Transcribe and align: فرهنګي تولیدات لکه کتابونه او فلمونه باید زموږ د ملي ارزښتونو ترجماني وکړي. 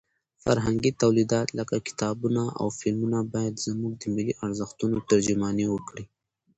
فرهنګي 0.43 0.91
تولیدات 1.03 1.47
لکه 1.59 1.75
کتابونه 1.87 2.43
او 2.59 2.67
فلمونه 2.79 3.19
باید 3.33 3.63
زموږ 3.65 3.93
د 3.99 4.03
ملي 4.15 4.33
ارزښتونو 4.45 4.95
ترجماني 5.09 5.65
وکړي. 5.69 6.03